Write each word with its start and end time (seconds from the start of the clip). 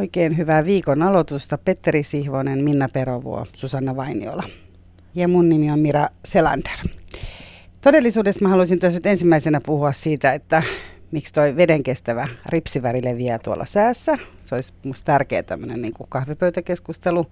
Oikein 0.00 0.36
hyvää 0.36 0.64
viikon 0.64 1.02
aloitusta 1.02 1.58
Petteri 1.58 2.02
Sihvonen, 2.02 2.64
Minna 2.64 2.88
Perovuo, 2.92 3.46
Susanna 3.52 3.96
Vainiola. 3.96 4.42
Ja 5.14 5.28
mun 5.28 5.48
nimi 5.48 5.70
on 5.70 5.78
Mira 5.78 6.08
Selander. 6.24 6.72
Todellisuudessa 7.80 8.42
mä 8.42 8.48
haluaisin 8.48 8.78
tässä 8.78 8.96
nyt 8.96 9.06
ensimmäisenä 9.06 9.60
puhua 9.66 9.92
siitä, 9.92 10.32
että 10.32 10.62
miksi 11.10 11.32
toi 11.32 11.56
vedenkestävä 11.56 12.28
ripsiväri 12.46 13.04
leviää 13.04 13.38
tuolla 13.38 13.66
säässä. 13.66 14.18
Se 14.40 14.54
olisi 14.54 14.72
musta 14.84 15.06
tärkeä 15.06 15.42
tämmöinen 15.42 15.82
niin 15.82 15.94
kahvipöytäkeskustelu, 16.08 17.24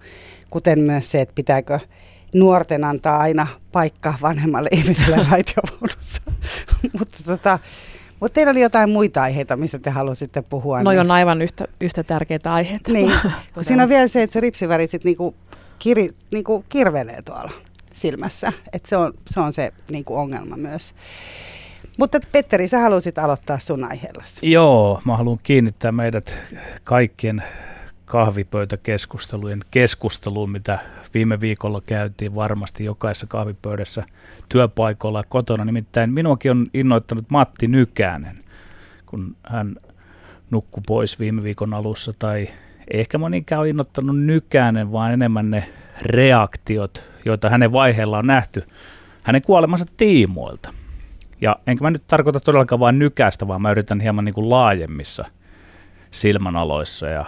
kuten 0.50 0.80
myös 0.80 1.10
se, 1.10 1.20
että 1.20 1.34
pitääkö 1.34 1.78
nuorten 2.34 2.84
antaa 2.84 3.18
aina 3.18 3.46
paikka 3.72 4.14
vanhemmalle 4.22 4.68
ihmiselle 4.72 5.16
raitiovaunussa. 5.30 6.22
Mutta 6.98 7.18
tota, 7.24 7.58
mutta 8.20 8.34
teillä 8.34 8.50
oli 8.50 8.60
jotain 8.60 8.90
muita 8.90 9.22
aiheita, 9.22 9.56
mistä 9.56 9.78
te 9.78 9.90
halusitte 9.90 10.42
puhua. 10.42 10.82
No 10.82 10.90
niin. 10.90 11.00
on 11.00 11.10
aivan 11.10 11.42
yhtä, 11.42 11.64
yhtä 11.80 12.02
tärkeitä 12.02 12.52
aiheita. 12.52 12.92
Niin, 12.92 13.12
kun 13.54 13.64
siinä 13.64 13.82
on 13.82 13.88
vielä 13.88 14.08
se, 14.08 14.22
että 14.22 14.32
se 14.32 14.40
ripsiväri 14.40 14.86
sitten 14.86 15.08
niinku 15.08 15.34
kiri, 15.78 16.08
niinku 16.32 16.64
kirvelee 16.68 17.22
tuolla 17.22 17.50
silmässä. 17.94 18.52
Et 18.72 18.86
se, 18.86 18.96
on, 18.96 19.12
se 19.26 19.40
on 19.40 19.52
se 19.52 19.72
niinku 19.90 20.16
ongelma 20.16 20.56
myös. 20.56 20.94
Mutta 21.96 22.18
Petteri, 22.32 22.68
sä 22.68 22.78
halusit 22.78 23.18
aloittaa 23.18 23.58
sun 23.58 23.84
aiheellasi. 23.84 24.50
Joo, 24.50 25.00
mä 25.04 25.16
haluan 25.16 25.38
kiinnittää 25.42 25.92
meidät 25.92 26.34
kaikkien 26.84 27.42
kahvipöytäkeskustelujen 28.08 29.60
keskusteluun, 29.70 30.50
mitä 30.50 30.78
viime 31.14 31.40
viikolla 31.40 31.80
käytiin 31.86 32.34
varmasti 32.34 32.84
jokaisessa 32.84 33.26
kahvipöydässä 33.26 34.04
työpaikoilla 34.48 35.24
kotona. 35.28 35.64
Nimittäin 35.64 36.12
minuakin 36.12 36.50
on 36.50 36.66
innoittanut 36.74 37.30
Matti 37.30 37.68
Nykänen, 37.68 38.38
kun 39.06 39.36
hän 39.42 39.76
nukkui 40.50 40.82
pois 40.86 41.20
viime 41.20 41.42
viikon 41.42 41.74
alussa, 41.74 42.12
tai 42.18 42.48
ehkä 42.92 43.18
monikään 43.18 43.60
on 43.60 43.66
innoittanut 43.66 44.20
Nykänen, 44.20 44.92
vaan 44.92 45.12
enemmän 45.12 45.50
ne 45.50 45.68
reaktiot, 46.02 47.04
joita 47.24 47.50
hänen 47.50 47.72
vaiheella 47.72 48.18
on 48.18 48.26
nähty 48.26 48.64
hänen 49.22 49.42
kuolemansa 49.42 49.86
tiimoilta. 49.96 50.72
Ja 51.40 51.56
enkä 51.66 51.82
mä 51.82 51.90
nyt 51.90 52.04
tarkoita 52.06 52.40
todellakaan 52.40 52.80
vain 52.80 52.98
nykästä, 52.98 53.48
vaan 53.48 53.62
mä 53.62 53.70
yritän 53.70 54.00
hieman 54.00 54.24
niin 54.24 54.34
kuin 54.34 54.50
laajemmissa 54.50 55.24
silmänaloissa 56.10 57.06
ja 57.06 57.26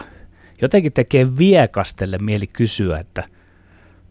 jotenkin 0.62 0.92
tekee 0.92 1.38
viekastelle 1.38 2.18
mieli 2.18 2.46
kysyä, 2.46 2.98
että 2.98 3.24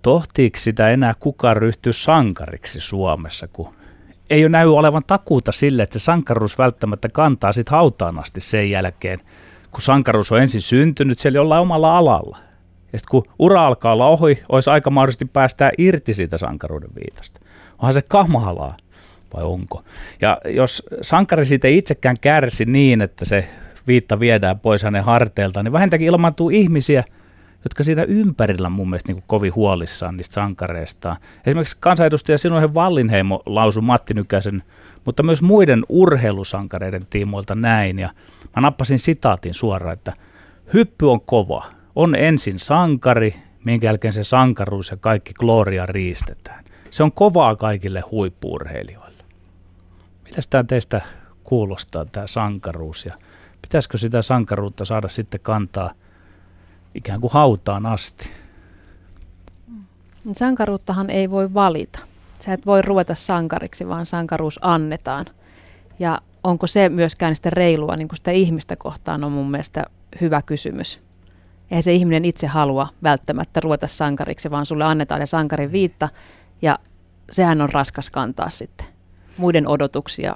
tohtiiko 0.02 0.58
sitä 0.58 0.90
enää 0.90 1.14
kukaan 1.20 1.58
ryhtyä 1.58 1.94
sankariksi 1.94 2.80
Suomessa, 2.80 3.48
kun 3.48 3.74
ei 4.30 4.44
ole 4.44 4.50
näy 4.50 4.68
olevan 4.68 5.04
takuuta 5.08 5.52
sille, 5.52 5.84
että 5.84 6.00
se 6.00 6.04
sankaruus 6.04 6.58
välttämättä 6.58 7.10
kantaa 7.10 7.52
sitten 7.52 7.72
hautaan 7.72 8.20
asti 8.20 8.42
sen 8.42 8.70
jälkeen, 8.70 9.20
kun 9.72 9.82
sankaruus 9.82 10.32
on 10.32 10.42
ensin 10.42 10.62
syntynyt 10.62 11.20
siellä 11.20 11.38
jollain 11.38 11.62
omalla 11.62 11.98
alalla. 11.98 12.38
Ja 12.94 13.00
sitten 13.00 13.12
kun 13.12 13.24
ura 13.40 13.66
alkaa 13.66 13.94
olla 13.94 14.08
ohi, 14.08 14.44
olisi 14.50 14.70
aika 14.70 14.90
mahdollisesti 14.90 15.26
päästää 15.26 15.72
irti 15.78 16.14
siitä 16.14 16.38
sankaruuden 16.38 16.90
viitasta. 16.96 17.40
Onhan 17.78 17.94
se 17.94 18.02
kamalaa, 18.02 18.78
vai 19.34 19.44
onko? 19.44 19.84
Ja 20.22 20.42
jos 20.46 20.84
sankari 21.02 21.46
siitä 21.46 21.68
ei 21.68 21.78
itsekään 21.78 22.16
kärsi 22.22 22.66
niin, 22.66 23.02
että 23.02 23.26
se 23.26 23.50
viitta 23.90 24.20
viedään 24.20 24.60
pois 24.60 24.84
hänen 24.84 25.04
harteiltaan, 25.04 25.64
niin 25.64 25.74
vähintäänkin 25.74 26.08
ilmaantuu 26.08 26.50
ihmisiä, 26.50 27.04
jotka 27.64 27.84
siinä 27.84 28.04
ympärillä 28.04 28.70
mun 28.70 28.90
mielestä 28.90 29.14
niin 29.14 29.24
kovin 29.28 29.56
huolissaan 29.56 30.18
niistä 30.18 30.34
sankareista. 30.34 31.16
Esimerkiksi 31.46 31.78
kansanedustaja 31.80 32.38
Sinuhe 32.38 32.74
Vallinheimo 32.74 33.44
lausui 33.46 33.84
Matti 33.84 34.14
Nykäsen, 34.14 34.64
mutta 35.06 35.24
myös 35.24 35.42
muiden 35.42 35.86
urheilusankareiden 35.90 37.06
tiimoilta 37.10 37.56
näin. 37.56 38.00
Ja 38.00 38.10
mä 38.56 38.62
nappasin 38.62 39.00
sitaatin 39.00 39.54
suoraan, 39.54 39.94
että 39.94 40.14
hyppy 40.74 41.06
on 41.06 41.22
kova. 41.22 41.66
On 41.96 42.16
ensin 42.16 42.60
sankari, 42.60 43.36
minkä 43.64 43.88
jälkeen 43.88 44.14
se 44.14 44.24
sankaruus 44.24 44.92
ja 44.92 44.98
kaikki 44.98 45.34
gloria 45.40 45.86
riistetään. 45.86 46.64
Se 46.90 47.04
on 47.04 47.12
kovaa 47.12 47.56
kaikille 47.56 48.04
huippuurheilijoille. 48.12 49.24
Mitä 50.26 50.42
tämä 50.50 50.64
teistä 50.64 51.02
kuulostaa, 51.44 52.06
tämä 52.06 52.28
sankaruus 52.28 53.06
ja 53.06 53.16
pitäisikö 53.62 53.98
sitä 53.98 54.22
sankaruutta 54.22 54.86
saada 54.86 55.08
sitten 55.08 55.40
kantaa 55.40 55.92
ikään 56.96 57.22
kuin 57.22 57.34
hautaan 57.34 57.86
asti? 57.86 58.30
Sankaruuttahan 60.32 61.10
ei 61.10 61.30
voi 61.30 61.54
valita. 61.54 62.00
Sä 62.40 62.54
et 62.54 62.66
voi 62.66 62.82
ruveta 62.82 63.16
sankariksi, 63.16 63.88
vaan 63.88 64.06
sankaruus 64.06 64.60
annetaan. 64.62 65.26
Ja 66.00 66.22
onko 66.44 66.68
se 66.68 66.90
myöskään 66.90 67.36
sitten 67.36 67.54
reilua 67.54 67.96
niin 67.96 68.08
kuin 68.08 68.18
sitä 68.18 68.32
ihmistä 68.32 68.76
kohtaan 68.76 69.24
on 69.24 69.32
mun 69.32 69.52
mielestä 69.52 69.86
hyvä 70.22 70.42
kysymys. 70.42 71.00
Eihän 71.72 71.84
se 71.84 71.94
ihminen 71.94 72.26
itse 72.26 72.48
halua 72.48 72.88
välttämättä 73.04 73.60
ruveta 73.60 73.88
sankariksi, 73.88 74.52
vaan 74.52 74.66
sulle 74.66 74.84
annetaan 74.84 75.22
se 75.22 75.26
sankarin 75.26 75.72
viitta 75.72 76.10
ja 76.62 76.80
sehän 77.32 77.62
on 77.62 77.70
raskas 77.70 78.10
kantaa 78.10 78.50
sitten 78.50 78.88
muiden 79.38 79.68
odotuksia 79.68 80.36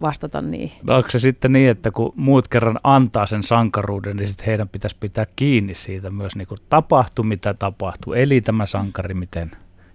vastata 0.00 0.42
niihin. 0.42 0.78
No, 0.82 0.96
onko 0.96 1.10
se 1.10 1.18
sitten 1.18 1.52
niin, 1.52 1.70
että 1.70 1.90
kun 1.90 2.12
muut 2.16 2.48
kerran 2.48 2.78
antaa 2.84 3.26
sen 3.26 3.42
sankaruuden, 3.42 4.16
niin 4.16 4.28
sitten 4.28 4.46
heidän 4.46 4.68
pitäisi 4.68 4.96
pitää 5.00 5.26
kiinni 5.36 5.74
siitä 5.74 6.10
myös, 6.10 6.36
niin 6.36 6.48
kuin 6.48 6.58
tapahtui 6.68 7.24
mitä 7.24 7.54
tapahtui, 7.54 8.22
eli 8.22 8.40
tämä 8.40 8.66
sankari 8.66 9.14
miten 9.14 9.50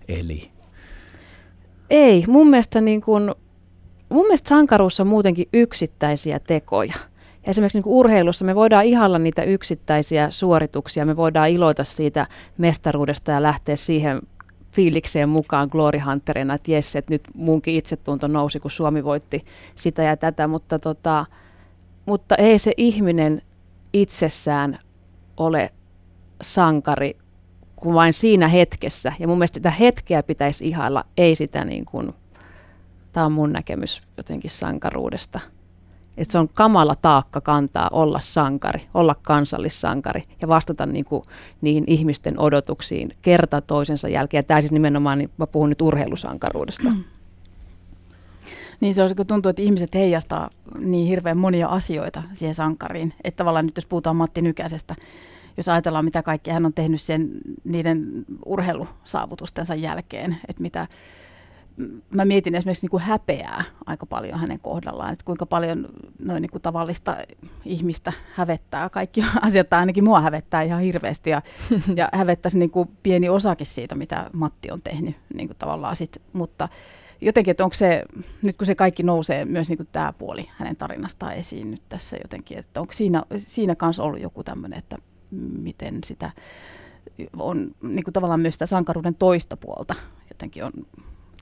eli? 0.07 0.51
Ei, 1.89 2.23
mun 2.27 2.49
mielestä, 2.49 2.81
niin 2.81 3.01
kuin, 3.01 3.31
mun 4.09 4.25
mielestä 4.25 4.49
sankaruus 4.49 4.99
on 4.99 5.07
muutenkin 5.07 5.47
yksittäisiä 5.53 6.39
tekoja. 6.39 6.93
Esimerkiksi 7.43 7.77
niin 7.77 7.83
kuin 7.83 7.93
urheilussa 7.93 8.45
me 8.45 8.55
voidaan 8.55 8.85
ihalla 8.85 9.19
niitä 9.19 9.43
yksittäisiä 9.43 10.29
suorituksia, 10.29 11.05
me 11.05 11.15
voidaan 11.15 11.49
iloita 11.49 11.83
siitä 11.83 12.27
mestaruudesta 12.57 13.31
ja 13.31 13.43
lähteä 13.43 13.75
siihen 13.75 14.21
fiilikseen 14.71 15.29
mukaan 15.29 15.69
Glory 15.71 15.99
Hunterina, 15.99 16.53
että 16.53 16.71
jes, 16.71 16.95
että 16.95 17.13
nyt 17.13 17.23
munkin 17.35 17.75
itsetunto 17.75 18.27
nousi, 18.27 18.59
kun 18.59 18.71
Suomi 18.71 19.03
voitti 19.03 19.45
sitä 19.75 20.03
ja 20.03 20.17
tätä, 20.17 20.47
mutta, 20.47 20.79
tota, 20.79 21.25
mutta 22.05 22.35
ei 22.35 22.59
se 22.59 22.71
ihminen 22.77 23.41
itsessään 23.93 24.79
ole 25.37 25.71
sankari 26.41 27.17
kuin 27.75 27.95
vain 27.95 28.13
siinä 28.13 28.47
hetkessä. 28.47 29.13
Ja 29.19 29.27
mun 29.27 29.37
mielestä 29.37 29.55
sitä 29.55 29.71
hetkeä 29.71 30.23
pitäisi 30.23 30.65
ihailla, 30.65 31.05
ei 31.17 31.35
sitä 31.35 31.65
niin 31.65 31.85
kuin, 31.85 32.13
tämä 33.11 33.25
on 33.25 33.31
mun 33.31 33.51
näkemys 33.53 34.01
jotenkin 34.17 34.51
sankaruudesta 34.51 35.39
että 36.21 36.31
se 36.31 36.37
on 36.37 36.49
kamala 36.53 36.95
taakka 36.95 37.41
kantaa 37.41 37.89
olla 37.91 38.19
sankari, 38.19 38.81
olla 38.93 39.15
kansallissankari 39.21 40.23
ja 40.41 40.47
vastata 40.47 40.85
niin 40.85 41.05
kuin 41.05 41.23
niihin 41.61 41.83
ihmisten 41.87 42.39
odotuksiin 42.39 43.15
kerta 43.21 43.61
toisensa 43.61 44.09
jälkeen. 44.09 44.45
Tämä 44.45 44.61
siis 44.61 44.71
nimenomaan, 44.71 45.17
niin 45.17 45.29
mä 45.37 45.47
puhun 45.47 45.69
nyt 45.69 45.81
urheilusankaruudesta. 45.81 46.89
Mm. 46.89 47.03
Niin 48.81 48.93
se 48.93 49.15
kun 49.15 49.27
tuntuu, 49.27 49.49
että 49.49 49.61
ihmiset 49.61 49.93
heijastaa 49.93 50.49
niin 50.79 51.07
hirveän 51.07 51.37
monia 51.37 51.67
asioita 51.67 52.23
siihen 52.33 52.55
sankariin. 52.55 53.13
Että 53.23 53.37
tavallaan 53.37 53.65
nyt 53.65 53.77
jos 53.77 53.85
puhutaan 53.85 54.15
Matti 54.15 54.41
Nykäsestä, 54.41 54.95
jos 55.57 55.69
ajatellaan 55.69 56.05
mitä 56.05 56.23
kaikkea 56.23 56.53
hän 56.53 56.65
on 56.65 56.73
tehnyt 56.73 57.01
sen, 57.01 57.29
niiden 57.63 58.25
urheilusaavutustensa 58.45 59.75
jälkeen, 59.75 60.37
että 60.47 60.61
mitä, 60.61 60.87
mä 62.09 62.25
mietin 62.25 62.55
esimerkiksi 62.55 62.83
niin 62.83 62.91
kuin 62.91 63.03
häpeää 63.03 63.63
aika 63.85 64.05
paljon 64.05 64.39
hänen 64.39 64.59
kohdallaan, 64.59 65.13
että 65.13 65.25
kuinka 65.25 65.45
paljon 65.45 65.89
noin 66.19 66.41
niin 66.41 66.49
kuin 66.49 66.61
tavallista 66.61 67.17
ihmistä 67.65 68.13
hävettää. 68.33 68.89
Kaikki 68.89 69.23
asiat, 69.41 69.69
tai 69.69 69.79
ainakin 69.79 70.03
mua 70.03 70.21
hävettää 70.21 70.61
ihan 70.61 70.81
hirveästi 70.81 71.29
ja, 71.29 71.41
ja 71.95 72.09
hävettäisi 72.13 72.59
niin 72.59 72.71
kuin 72.71 72.89
pieni 73.03 73.29
osakin 73.29 73.67
siitä, 73.67 73.95
mitä 73.95 74.29
Matti 74.33 74.71
on 74.71 74.81
tehnyt 74.81 75.15
niin 75.33 75.47
kuin 75.47 75.57
tavallaan 75.57 75.95
sit, 75.95 76.21
mutta 76.33 76.69
jotenkin, 77.21 77.51
että 77.51 77.63
onko 77.63 77.73
se, 77.73 78.03
nyt 78.41 78.57
kun 78.57 78.67
se 78.67 78.75
kaikki 78.75 79.03
nousee 79.03 79.45
myös 79.45 79.69
niin 79.69 79.77
kuin 79.77 79.89
tämä 79.91 80.13
puoli 80.13 80.49
hänen 80.57 80.75
tarinastaan 80.75 81.35
esiin 81.35 81.71
nyt 81.71 81.81
tässä 81.89 82.17
jotenkin, 82.21 82.57
että 82.57 82.81
onko 82.81 82.93
siinä, 82.93 83.23
siinä 83.37 83.75
kanssa 83.75 84.03
ollut 84.03 84.21
joku 84.21 84.43
tämmöinen, 84.43 84.79
että 84.79 84.97
miten 85.61 85.99
sitä 86.03 86.31
on 87.37 87.71
niin 87.81 88.03
kuin 88.03 88.13
tavallaan 88.13 88.39
myös 88.39 88.55
sitä 88.55 88.65
sankaruuden 88.65 89.15
toista 89.15 89.57
puolta 89.57 89.95
jotenkin 90.41 90.65
on 90.65 90.71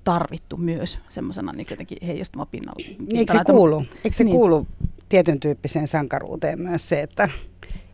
tarvittu 0.03 0.57
myös 0.57 0.99
semmoisena 1.09 1.53
niin 1.53 1.67
jotenkin 1.69 1.97
heijastuma 2.07 2.45
pinnalla. 2.45 2.85
Eikö 3.13 3.33
se 3.33 3.43
kuulu, 3.45 3.85
eikö 4.03 4.17
se 4.17 4.23
niin. 4.23 4.35
kuulu 4.35 4.67
tietyn 5.09 5.39
tyyppiseen 5.39 5.87
sankaruuteen 5.87 6.61
myös 6.61 6.89
se, 6.89 7.01
että, 7.01 7.29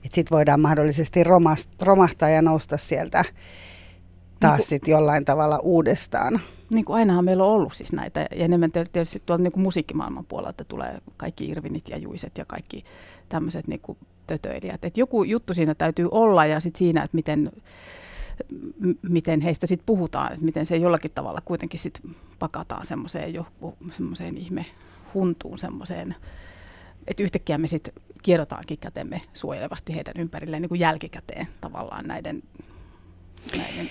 että 0.05 0.15
sit 0.15 0.31
voidaan 0.31 0.59
mahdollisesti 0.59 1.23
romahtaa 1.81 2.29
ja 2.29 2.41
nousta 2.41 2.77
sieltä 2.77 3.25
taas 4.39 4.57
niin 4.57 4.67
sit 4.67 4.87
jollain 4.87 5.25
tavalla 5.25 5.59
uudestaan? 5.59 6.39
Niin 6.69 6.85
kuin 6.85 6.95
ainahan 6.95 7.25
meillä 7.25 7.43
on 7.43 7.51
ollut 7.51 7.73
siis 7.73 7.93
näitä, 7.93 8.19
ja 8.19 8.45
enemmän 8.45 8.71
tietysti 8.71 9.21
tuolta 9.25 9.43
niin 9.43 9.51
kuin 9.51 9.63
musiikkimaailman 9.63 10.25
puolelta 10.25 10.63
tulee 10.63 10.97
kaikki 11.17 11.49
Irvinit 11.49 11.89
ja 11.89 11.97
Juiset 11.97 12.37
ja 12.37 12.45
kaikki 12.45 12.83
tämmöiset 13.29 13.67
niin 13.67 13.79
kuin 13.79 13.97
tötöilijät. 14.27 14.85
Et 14.85 14.97
joku 14.97 15.23
juttu 15.23 15.53
siinä 15.53 15.75
täytyy 15.75 16.07
olla, 16.11 16.45
ja 16.45 16.59
sitten 16.59 16.79
siinä, 16.79 17.03
että 17.03 17.15
miten 17.15 17.51
miten 19.01 19.41
heistä 19.41 19.67
sitten 19.67 19.85
puhutaan, 19.85 20.33
että 20.33 20.45
miten 20.45 20.65
se 20.65 20.77
jollakin 20.77 21.11
tavalla 21.15 21.41
kuitenkin 21.45 21.79
sitten 21.79 22.15
pakataan 22.39 22.85
semmoiseen 22.85 23.33
joku 23.33 23.77
semmoiseen 23.91 24.37
ihme 24.37 24.65
huntuun, 25.13 25.57
semmoiseen 25.57 26.15
että 27.07 27.23
yhtäkkiä 27.23 27.57
me 27.57 27.67
sitten 27.67 27.93
kierrotaankin 28.23 28.77
kätemme 28.77 29.21
suojelevasti 29.33 29.95
heidän 29.95 30.13
ympärilleen 30.17 30.61
niin 30.61 30.69
kuin 30.69 30.79
jälkikäteen 30.79 31.47
tavallaan 31.61 32.07
näiden, 32.07 32.43
näiden 33.57 33.89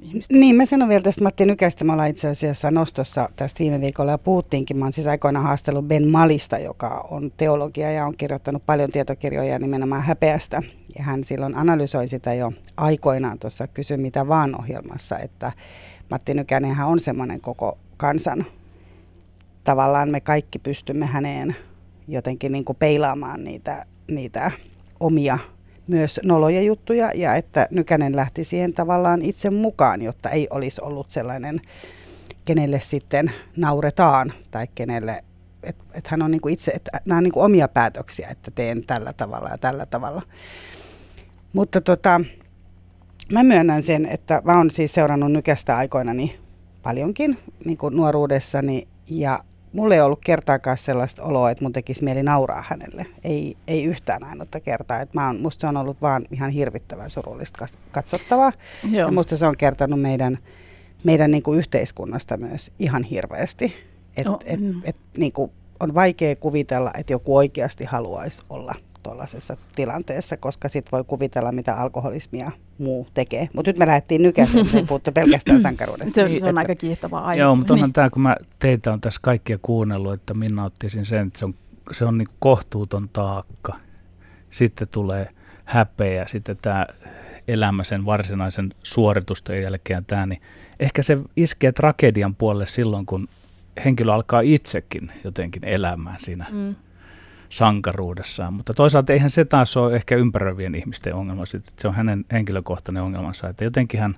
ihmisten. 0.00 0.40
Niin, 0.40 0.56
mä 0.56 0.66
sanon 0.66 0.88
vielä 0.88 1.02
tästä 1.02 1.22
Matti 1.22 1.46
Nykästä. 1.46 1.84
Me 1.84 1.92
ollaan 1.92 2.10
itse 2.10 2.28
asiassa 2.28 2.70
nostossa 2.70 3.28
tästä 3.36 3.58
viime 3.58 3.80
viikolla 3.80 4.10
ja 4.10 4.18
puhuttiinkin. 4.18 4.78
Mä 4.78 4.84
oon 4.84 4.92
siis 4.92 5.06
aikoinaan 5.06 5.46
haastellut 5.46 5.88
Ben 5.88 6.08
Malista, 6.08 6.58
joka 6.58 7.06
on 7.10 7.32
teologia 7.36 7.90
ja 7.90 8.06
on 8.06 8.16
kirjoittanut 8.16 8.62
paljon 8.66 8.90
tietokirjoja 8.90 9.58
nimenomaan 9.58 10.02
häpeästä. 10.02 10.62
Ja 10.98 11.04
hän 11.04 11.24
silloin 11.24 11.54
analysoi 11.54 12.08
sitä 12.08 12.34
jo 12.34 12.52
aikoinaan 12.76 13.38
tuossa 13.38 13.66
Kysy 13.66 13.96
mitä 13.96 14.28
vaan 14.28 14.60
ohjelmassa, 14.60 15.18
että 15.18 15.52
Matti 16.10 16.34
Nykänenhän 16.34 16.88
on 16.88 17.00
semmoinen 17.00 17.40
koko 17.40 17.78
kansan. 17.96 18.44
Tavallaan 19.64 20.08
me 20.08 20.20
kaikki 20.20 20.58
pystymme 20.58 21.06
häneen 21.06 21.56
jotenkin 22.08 22.52
niin 22.52 22.64
kuin 22.64 22.76
peilaamaan 22.76 23.44
niitä, 23.44 23.84
niitä 24.10 24.50
omia 25.00 25.38
myös 25.86 26.20
noloja 26.24 26.62
juttuja 26.62 27.10
ja 27.14 27.34
että 27.34 27.68
Nykänen 27.70 28.16
lähti 28.16 28.44
siihen 28.44 28.72
tavallaan 28.72 29.22
itse 29.22 29.50
mukaan, 29.50 30.02
jotta 30.02 30.30
ei 30.30 30.46
olisi 30.50 30.80
ollut 30.84 31.10
sellainen, 31.10 31.60
kenelle 32.44 32.80
sitten 32.80 33.32
nauretaan 33.56 34.32
tai 34.50 34.66
kenelle, 34.74 35.24
että 35.62 35.84
et 35.94 36.06
hän 36.06 36.22
on 36.22 36.30
niinku 36.30 36.48
itse, 36.48 36.70
että 36.70 37.00
nämä 37.04 37.18
on 37.18 37.24
niinku 37.24 37.40
omia 37.40 37.68
päätöksiä, 37.68 38.28
että 38.28 38.50
teen 38.50 38.86
tällä 38.86 39.12
tavalla 39.12 39.48
ja 39.48 39.58
tällä 39.58 39.86
tavalla. 39.86 40.22
Mutta 41.52 41.80
tota, 41.80 42.20
mä 43.32 43.42
myönnän 43.42 43.82
sen, 43.82 44.06
että 44.06 44.42
mä 44.44 44.56
oon 44.56 44.70
siis 44.70 44.92
seurannut 44.92 45.32
Nykästä 45.32 45.76
aikoinani 45.76 46.38
paljonkin 46.82 47.38
niin 47.64 47.78
kuin 47.78 47.96
nuoruudessani 47.96 48.88
ja 49.10 49.44
mulla 49.72 49.94
ei 49.94 50.00
ollut 50.00 50.20
kertaakaan 50.24 50.78
sellaista 50.78 51.22
oloa, 51.22 51.50
että 51.50 51.64
mun 51.64 51.72
tekisi 51.72 52.04
mieli 52.04 52.22
nauraa 52.22 52.64
hänelle. 52.68 53.06
Ei, 53.24 53.56
ei 53.66 53.84
yhtään 53.84 54.24
ainutta 54.24 54.60
kertaa. 54.60 55.00
Että 55.00 55.20
mä 55.20 55.26
oon, 55.26 55.42
musta 55.42 55.60
se 55.60 55.66
on 55.66 55.76
ollut 55.76 56.02
vaan 56.02 56.24
ihan 56.30 56.50
hirvittävän 56.50 57.10
surullista 57.10 57.66
katsottavaa. 57.92 58.52
Joo. 58.90 59.08
Ja 59.08 59.12
musta 59.12 59.36
se 59.36 59.46
on 59.46 59.56
kertonut 59.56 60.00
meidän, 60.00 60.38
meidän 61.04 61.30
niin 61.30 61.42
kuin 61.42 61.58
yhteiskunnasta 61.58 62.36
myös 62.36 62.72
ihan 62.78 63.02
hirveästi. 63.02 63.74
Et, 64.16 64.26
oh, 64.26 64.38
et, 64.44 64.60
mm. 64.60 64.80
et, 64.84 64.96
niin 65.16 65.32
kuin 65.32 65.50
on 65.80 65.94
vaikea 65.94 66.36
kuvitella, 66.36 66.90
että 66.98 67.12
joku 67.12 67.36
oikeasti 67.36 67.84
haluaisi 67.84 68.42
olla 68.50 68.74
tuollaisessa 69.02 69.56
tilanteessa, 69.76 70.36
koska 70.36 70.68
sitten 70.68 70.92
voi 70.92 71.04
kuvitella, 71.04 71.52
mitä 71.52 71.74
alkoholismia 71.74 72.50
muu 72.78 73.08
tekee. 73.14 73.48
Mutta 73.54 73.68
nyt 73.68 73.78
me 73.78 73.86
lähdettiin 73.86 74.22
nykäisen, 74.22 74.66
puhuttu 74.88 75.12
pelkästään 75.12 75.60
sankaruudesta. 75.60 76.14
se, 76.14 76.24
on, 76.24 76.40
se 76.40 76.46
on 76.46 76.58
aika 76.58 76.74
kiihtovaa 76.74 77.24
aihe. 77.24 77.42
Joo, 77.42 77.56
mutta 77.56 77.72
onhan 77.72 77.88
niin. 77.88 77.92
tämä, 77.92 78.10
kun 78.10 78.22
mä 78.22 78.36
teitä 78.58 78.92
on 78.92 79.00
tässä 79.00 79.20
kaikkia 79.22 79.58
kuunnellut, 79.62 80.12
että 80.12 80.34
minä 80.34 80.64
ottaisin 80.64 81.04
sen, 81.04 81.26
että 81.26 81.38
se 81.38 81.44
on, 81.44 81.54
se 81.92 82.04
on 82.04 82.18
niin 82.18 82.28
kohtuuton 82.38 83.04
taakka. 83.12 83.76
Sitten 84.50 84.88
tulee 84.88 85.28
häpeä, 85.64 86.26
sitten 86.26 86.56
tämä 86.62 86.86
elämä 87.48 87.84
sen 87.84 88.04
varsinaisen 88.04 88.74
suoritusten 88.82 89.62
jälkeen 89.62 90.04
tämä, 90.04 90.26
niin 90.26 90.42
ehkä 90.80 91.02
se 91.02 91.18
iskee 91.36 91.72
tragedian 91.72 92.34
puolelle 92.34 92.66
silloin, 92.66 93.06
kun 93.06 93.28
henkilö 93.84 94.14
alkaa 94.14 94.40
itsekin 94.40 95.12
jotenkin 95.24 95.64
elämään 95.64 96.16
siinä 96.20 96.46
mm 96.52 96.74
sankaruudessaan. 97.48 98.54
Mutta 98.54 98.74
toisaalta 98.74 99.12
eihän 99.12 99.30
se 99.30 99.44
taas 99.44 99.76
ole 99.76 99.96
ehkä 99.96 100.16
ympäröivien 100.16 100.74
ihmisten 100.74 101.14
ongelma, 101.14 101.42
että 101.54 101.72
se 101.78 101.88
on 101.88 101.94
hänen 101.94 102.24
henkilökohtainen 102.32 103.02
ongelmansa. 103.02 103.48
Että 103.48 103.64
jotenkin 103.64 104.00
hän, 104.00 104.16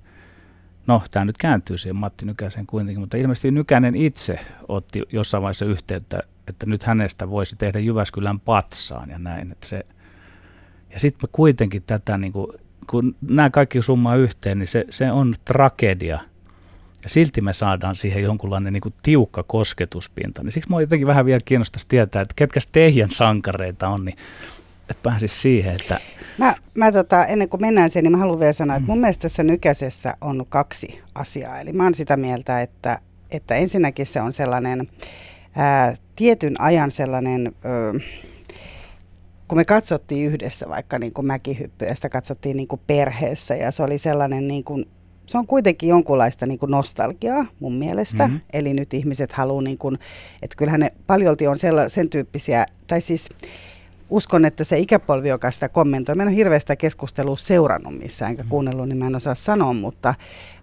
no 0.86 1.02
tämä 1.10 1.24
nyt 1.24 1.38
kääntyy 1.38 1.78
siihen 1.78 1.96
Matti 1.96 2.26
Nykäseen 2.26 2.66
kuitenkin, 2.66 3.00
mutta 3.00 3.16
ilmeisesti 3.16 3.50
Nykänen 3.50 3.94
itse 3.94 4.40
otti 4.68 5.02
jossain 5.12 5.42
vaiheessa 5.42 5.64
yhteyttä, 5.64 6.22
että 6.46 6.66
nyt 6.66 6.82
hänestä 6.82 7.30
voisi 7.30 7.56
tehdä 7.56 7.78
Jyväskylän 7.78 8.40
patsaan 8.40 9.10
ja 9.10 9.18
näin. 9.18 9.52
Että 9.52 9.66
se, 9.66 9.86
ja 10.92 10.98
sitten 10.98 11.28
kuitenkin 11.32 11.82
tätä, 11.86 12.18
niin 12.18 12.32
kuin, 12.32 12.46
kun 12.90 13.16
nämä 13.20 13.50
kaikki 13.50 13.82
summaa 13.82 14.16
yhteen, 14.16 14.58
niin 14.58 14.66
se, 14.66 14.84
se 14.90 15.12
on 15.12 15.34
tragedia– 15.44 16.20
ja 17.02 17.08
silti 17.08 17.40
me 17.40 17.52
saadaan 17.52 17.96
siihen 17.96 18.22
jonkunlainen 18.22 18.72
niin 18.72 18.80
kuin 18.80 18.94
tiukka 19.02 19.42
kosketuspinta. 19.42 20.42
Niin 20.42 20.52
siksi 20.52 20.68
minua 20.68 20.80
jotenkin 20.80 21.06
vähän 21.06 21.26
vielä 21.26 21.40
kiinnostaisi 21.44 21.86
tietää, 21.88 22.22
että 22.22 22.34
ketkä 22.36 22.60
teidän 22.72 23.10
sankareita 23.10 23.88
on, 23.88 24.04
niin 24.04 24.16
että 24.90 25.02
pääsisi 25.02 25.40
siihen, 25.40 25.74
että... 25.80 26.00
Mä, 26.38 26.54
mä 26.74 26.92
tota, 26.92 27.26
ennen 27.26 27.48
kuin 27.48 27.60
mennään 27.60 27.90
siihen, 27.90 28.04
niin 28.04 28.12
mä 28.12 28.18
haluan 28.18 28.40
vielä 28.40 28.52
sanoa, 28.52 28.76
että 28.76 28.86
mun 28.86 28.98
mielestä 28.98 29.22
tässä 29.22 29.42
nykäisessä 29.42 30.14
on 30.20 30.46
kaksi 30.48 31.00
asiaa. 31.14 31.60
Eli 31.60 31.72
mä 31.72 31.82
oon 31.82 31.94
sitä 31.94 32.16
mieltä, 32.16 32.62
että, 32.62 32.98
että 33.30 33.54
ensinnäkin 33.54 34.06
se 34.06 34.20
on 34.20 34.32
sellainen 34.32 34.88
ää, 35.56 35.94
tietyn 36.16 36.60
ajan 36.60 36.90
sellainen... 36.90 37.52
Ö, 37.64 38.00
kun 39.48 39.58
me 39.58 39.64
katsottiin 39.64 40.26
yhdessä 40.26 40.68
vaikka 40.68 40.98
niin 40.98 41.12
kuin 41.12 41.26
mäkihyppyä, 41.26 41.94
sitä 41.94 42.08
katsottiin 42.08 42.56
niin 42.56 42.68
kuin 42.68 42.80
perheessä 42.86 43.54
ja 43.54 43.70
se 43.70 43.82
oli 43.82 43.98
sellainen 43.98 44.48
niin 44.48 44.64
kuin 44.64 44.84
se 45.28 45.38
on 45.38 45.46
kuitenkin 45.46 45.88
jonkunlaista 45.88 46.46
niin 46.46 46.58
kuin 46.58 46.70
nostalgiaa 46.70 47.46
mun 47.60 47.74
mielestä. 47.74 48.24
Mm-hmm. 48.24 48.40
Eli 48.52 48.74
nyt 48.74 48.94
ihmiset 48.94 49.32
haluaa, 49.32 49.62
niin 49.62 49.78
kuin, 49.78 49.98
että 50.42 50.56
kyllähän 50.56 50.80
ne 50.80 50.92
paljolti 51.06 51.46
on 51.46 51.56
sella, 51.56 51.88
sen 51.88 52.10
tyyppisiä, 52.10 52.66
tai 52.86 53.00
siis 53.00 53.28
uskon, 54.10 54.44
että 54.44 54.64
se 54.64 54.78
ikäpolvi, 54.78 55.28
joka 55.28 55.50
sitä 55.50 55.68
kommentoi, 55.68 56.14
mä 56.14 56.22
en 56.22 56.28
ole 56.28 56.36
hirveästä 56.36 56.76
keskustelua 56.76 57.36
seurannut 57.36 57.98
missään, 57.98 58.30
enkä 58.30 58.42
mm-hmm. 58.42 58.50
kuunnellut, 58.50 58.88
niin 58.88 58.98
mä 58.98 59.06
en 59.06 59.16
osaa 59.16 59.34
sanoa, 59.34 59.72
mutta, 59.72 60.14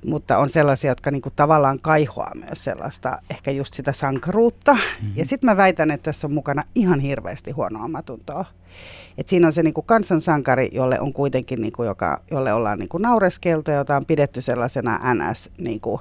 mutta 0.06 0.38
on 0.38 0.50
sellaisia, 0.50 0.92
jotka 0.92 1.12
niinku 1.12 1.30
tavallaan 1.36 1.80
kaihoaa 1.80 2.32
myös 2.36 2.64
sellaista, 2.64 3.22
ehkä 3.30 3.52
just 3.52 3.74
sitä 3.74 3.94
sankaruutta. 3.94 4.74
Mm-hmm. 4.74 5.14
Ja 5.16 5.26
sitten 5.26 5.50
mä 5.50 5.58
väitän, 5.58 5.92
että 5.92 6.04
tässä 6.04 6.28
on 6.28 6.34
mukana 6.34 6.64
ihan 6.76 7.00
hirveästi 7.00 7.52
huonoa 7.52 7.84
omatuntoa. 7.84 8.46
Et 9.18 9.28
siinä 9.28 9.48
on 9.48 9.54
se 9.54 9.64
niinku 9.64 9.82
kansansankari, 9.82 10.70
jolle 10.72 11.00
on 11.00 11.14
kuitenkin, 11.14 11.62
niinku, 11.62 11.84
joka, 11.84 12.22
jolle 12.32 12.54
ollaan 12.54 12.80
niinku 12.80 12.98
naureskeltu 12.98 13.72
ja 13.72 13.78
jota 13.78 13.96
on 13.96 14.06
pidetty 14.06 14.42
sellaisena 14.42 15.00
NS 15.14 15.52
niinku, 15.62 16.00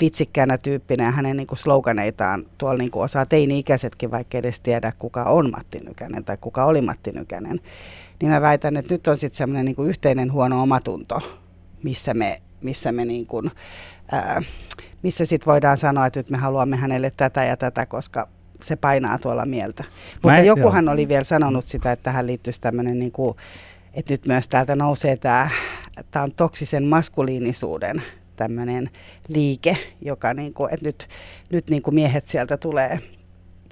vitsikkäänä 0.00 0.58
tyyppinä 0.58 1.04
ja 1.04 1.10
hänen 1.10 1.36
niinku, 1.36 1.56
sloganeitaan 1.56 2.44
tuolla 2.58 2.78
niinku, 2.78 3.00
osaa 3.00 3.26
teini-ikäisetkin, 3.26 4.10
vaikka 4.10 4.38
edes 4.38 4.60
tiedä 4.60 4.92
kuka 4.98 5.24
on 5.24 5.50
Matti 5.50 5.78
Nykänen 5.78 6.24
tai 6.24 6.36
kuka 6.40 6.64
oli 6.64 6.80
Matti 6.80 7.12
Nykänen. 7.12 7.60
Niin 8.22 8.32
mä 8.32 8.40
väitän, 8.40 8.76
että 8.76 8.94
nyt 8.94 9.06
on 9.06 9.16
sitten 9.16 9.38
semmoinen 9.38 9.64
niinku, 9.64 9.84
yhteinen 9.84 10.32
huono 10.32 10.62
omatunto, 10.62 11.40
missä 11.82 12.14
me, 12.14 12.36
missä 12.62 12.92
me 12.92 13.04
niinku, 13.04 13.42
ää, 14.12 14.42
missä 15.02 15.26
sitten 15.26 15.46
voidaan 15.52 15.78
sanoa, 15.78 16.06
että 16.06 16.18
nyt 16.18 16.30
me 16.30 16.36
haluamme 16.36 16.76
hänelle 16.76 17.12
tätä 17.16 17.44
ja 17.44 17.56
tätä, 17.56 17.86
koska 17.86 18.28
se 18.64 18.76
painaa 18.76 19.18
tuolla 19.18 19.46
mieltä. 19.46 19.84
Mutta 20.22 20.38
en, 20.38 20.46
jokuhan 20.46 20.84
joo. 20.84 20.92
oli 20.92 21.08
vielä 21.08 21.24
sanonut 21.24 21.64
sitä, 21.64 21.92
että 21.92 22.02
tähän 22.02 22.26
liittyisi 22.26 22.60
tämmöinen, 22.60 22.98
niin 22.98 23.12
kuin, 23.12 23.36
että 23.94 24.12
nyt 24.12 24.26
myös 24.26 24.48
täältä 24.48 24.76
nousee 24.76 25.16
tämä, 25.16 25.48
tämä 26.10 26.22
on 26.22 26.32
toksisen 26.32 26.84
maskuliinisuuden 26.84 28.02
tämmöinen 28.36 28.90
liike, 29.28 29.76
joka 30.02 30.34
niin 30.34 30.54
kuin, 30.54 30.74
että 30.74 30.86
nyt, 30.86 31.08
nyt 31.52 31.70
niin 31.70 31.82
kuin 31.82 31.94
miehet 31.94 32.28
sieltä 32.28 32.56
tulee 32.56 32.98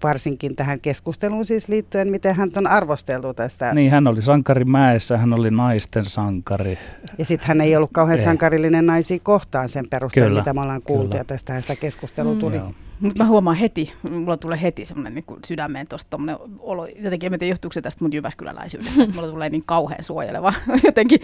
varsinkin 0.03 0.57
tähän 0.57 0.81
keskusteluun 0.81 1.45
siis 1.45 1.69
liittyen, 1.69 2.09
miten 2.09 2.35
hän 2.35 2.51
on 2.57 2.67
arvosteltu 2.67 3.35
tästä. 3.35 3.75
Niin, 3.75 3.91
hän 3.91 4.07
oli 4.07 4.23
sankari 4.23 4.65
mäessä, 4.65 5.19
hän 5.19 5.33
oli 5.33 5.51
naisten 5.51 6.05
sankari. 6.05 6.79
Ja 7.19 7.25
sitten 7.25 7.49
hän 7.49 7.61
ei 7.61 7.77
ollut 7.77 7.91
kauhean 7.93 8.19
ei. 8.19 8.25
sankarillinen 8.25 8.87
naisia 8.87 9.19
kohtaan 9.23 9.69
sen 9.69 9.85
perusteella, 9.91 10.41
mitä 10.41 10.55
me 10.55 10.61
ollaan 10.61 10.83
kuultu, 10.83 11.09
kyllä. 11.09 11.21
ja 11.21 11.25
tästähän 11.25 11.63
sitä 11.63 11.77
keskustelua 11.77 12.35
mm. 12.35 12.41
tuli. 12.41 12.57
Joo. 12.57 12.73
Mutta 13.01 13.25
mä 13.25 13.29
huomaan 13.29 13.57
heti, 13.57 13.93
mulla 14.11 14.37
tulee 14.37 14.63
heti 14.63 14.87
semmoinen 14.87 15.15
niin 15.15 15.39
sydämeen 15.47 15.87
tuosta 15.87 16.19
olo, 16.59 16.87
jotenkin 16.87 17.33
en 17.33 17.39
tiedä 17.39 17.53
johtuuko 17.53 17.73
se 17.73 17.83
tästä 17.83 18.05
mun 18.05 18.13
Jyväskyläläisyydestä, 18.13 19.07
mulla 19.15 19.29
tulee 19.29 19.51
niin 19.51 19.63
kauhean 19.67 20.05
suojeleva 20.05 20.53
jotenkin 20.85 21.21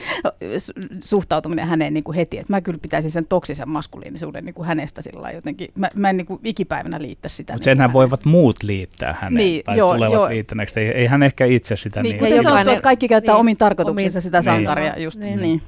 suhtautuminen 1.04 1.66
häneen 1.66 1.94
niin 1.94 2.04
kuin 2.04 2.14
heti, 2.14 2.38
että 2.38 2.52
mä 2.52 2.60
kyllä 2.60 2.78
pitäisin 2.82 3.10
sen 3.10 3.26
toksisen 3.26 3.68
maskuliinisuuden 3.68 4.44
niin 4.44 4.54
kuin 4.54 4.68
hänestä 4.68 5.02
sillä 5.02 5.30
jotenkin, 5.30 5.68
mä, 5.78 5.88
mä 5.94 6.10
en 6.10 6.16
niin 6.16 6.26
kuin 6.26 6.40
ikipäivänä 6.44 7.02
liittä 7.02 7.28
sitä. 7.28 7.52
Mutta 7.52 7.64
senhän 7.64 7.92
voivat 7.92 8.24
muut 8.24 8.62
liittää 8.62 9.12
häneen, 9.20 9.46
niin, 9.46 9.64
tai 9.64 9.78
joo, 9.78 9.94
tulevat 9.94 10.14
joo. 10.14 10.28
liittäneeksi, 10.28 10.80
ei, 10.80 10.88
ei 10.88 11.06
hän 11.06 11.22
ehkä 11.22 11.44
itse 11.44 11.76
sitä 11.76 12.02
niin. 12.02 12.22
Niin, 12.22 12.44
niin. 12.44 12.68
että 12.68 12.82
kaikki 12.82 13.08
käyttää 13.08 13.34
niin, 13.34 13.40
omin 13.40 13.56
tarkoituksessa 13.56 14.16
omin, 14.16 14.22
sitä 14.22 14.42
sankaria 14.42 14.92
niin, 14.92 15.04
just, 15.04 15.20
niin. 15.20 15.40
niin. 15.40 15.62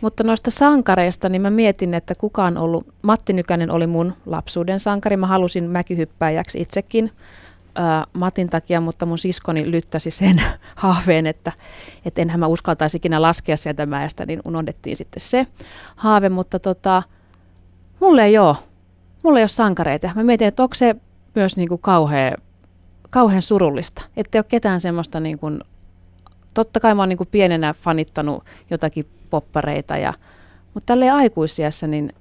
Mutta 0.00 0.24
noista 0.24 0.50
sankareista, 0.50 1.28
niin 1.28 1.42
mä 1.42 1.50
mietin, 1.50 1.94
että 1.94 2.14
kuka 2.14 2.44
on 2.44 2.56
ollut, 2.56 2.86
Matti 3.02 3.32
Nykänen 3.32 3.70
oli 3.70 3.86
mun 3.86 4.14
lapsuuden 4.26 4.80
sankari, 4.80 5.16
mä 5.16 5.26
halusin 5.26 5.70
mäkihyppääjäksi 5.70 6.60
itsekin 6.60 7.10
ää, 7.74 8.06
Matin 8.12 8.48
takia, 8.48 8.80
mutta 8.80 9.06
mun 9.06 9.18
siskoni 9.18 9.70
lyttäsi 9.70 10.10
sen 10.10 10.42
haaveen, 10.76 11.26
että 11.26 11.52
et 12.04 12.18
enhän 12.18 12.40
mä 12.40 12.46
uskaltaisi 12.46 12.96
ikinä 12.96 13.22
laskea 13.22 13.56
sieltä 13.56 13.86
mäestä, 13.86 14.26
niin 14.26 14.40
unohdettiin 14.44 14.96
sitten 14.96 15.20
se 15.20 15.46
haave, 15.96 16.28
mutta 16.28 16.58
tota, 16.58 17.02
mulle 18.00 18.24
ei 18.24 18.38
ole, 18.38 18.56
mulle 19.22 19.38
ei 19.38 19.42
ole 19.42 19.48
sankareita. 19.48 20.10
Mä 20.14 20.24
mietin, 20.24 20.48
että 20.48 20.62
onko 20.62 20.74
se 20.74 20.96
myös 21.34 21.56
niin 21.56 21.68
kuin 21.68 21.80
kauhean, 21.80 22.32
kauhean 23.10 23.42
surullista, 23.42 24.02
että 24.16 24.38
ei 24.38 24.40
ole 24.40 24.46
ketään 24.48 24.80
semmoista 24.80 25.20
niin 25.20 25.38
kuin, 25.38 25.60
totta 26.54 26.80
kai 26.80 26.94
mä 26.94 27.02
oon 27.02 27.08
niin 27.08 27.16
kuin 27.16 27.28
pienenä 27.30 27.74
fanittanut 27.74 28.44
jotakin 28.70 29.06
poppareita. 29.30 29.96
Ja, 29.96 30.14
mutta 30.74 30.86
tälle 30.86 31.10
aikuisiässä, 31.10 31.86
niin 31.86 32.12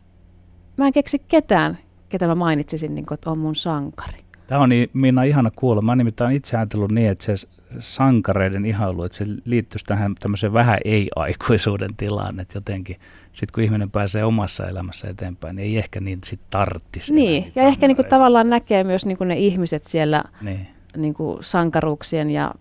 mä 0.78 0.88
en 0.88 0.94
keksi 0.94 1.20
ketään, 1.28 1.78
ketä 2.10 2.28
mä 2.28 2.36
mainitsisin, 2.36 2.96
niin 2.96 3.06
kuin, 3.06 3.16
että 3.16 3.32
on 3.32 3.40
mun 3.40 3.56
sankari. 3.56 4.18
Tämä 4.48 4.62
on 4.62 4.70
niin, 4.70 4.90
Minna 4.94 5.24
ihana 5.24 5.52
kuulla. 5.56 5.82
Mä 5.82 5.96
nimittäin 5.96 6.36
itse 6.36 6.58
ajatellut 6.58 6.92
niin, 6.92 7.10
että 7.10 7.26
se 7.26 7.48
sankareiden 7.80 8.66
ihailu, 8.66 9.04
että 9.04 9.18
se 9.18 9.26
liittyisi 9.46 9.86
tähän 9.86 10.16
tämmöiseen 10.16 10.54
vähän 10.54 10.78
ei-aikuisuuden 10.86 11.96
tilaan, 11.98 12.42
että 12.42 12.58
jotenkin 12.58 12.96
sitten 13.32 13.54
kun 13.54 13.64
ihminen 13.64 13.92
pääsee 13.92 14.24
omassa 14.24 14.68
elämässä 14.68 15.10
eteenpäin, 15.10 15.56
niin 15.56 15.66
ei 15.66 15.78
ehkä 15.78 16.00
niin 16.00 16.20
sit 16.26 16.40
tarttisi. 16.50 17.14
Niin, 17.14 17.52
ja 17.56 17.64
ehkä 17.64 17.88
niinku 17.88 18.04
tavallaan 18.10 18.50
näkee 18.50 18.84
myös 18.84 19.06
niinku 19.06 19.24
ne 19.24 19.38
ihmiset 19.38 19.84
siellä 19.84 20.24
niin. 20.42 20.68
niinku 20.98 21.38
sankaruuksien 21.42 22.32
ja 22.32 22.52